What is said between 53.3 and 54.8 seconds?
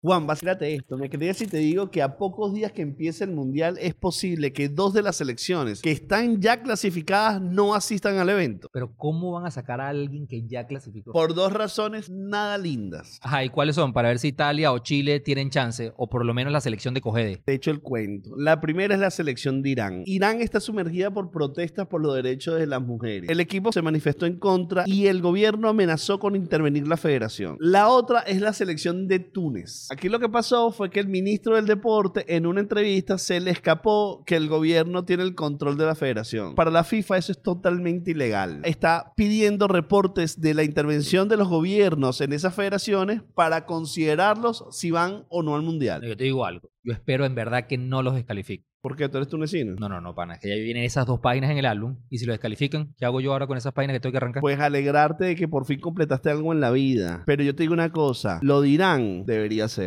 ahora con esas páginas que tengo que arrancar? Pues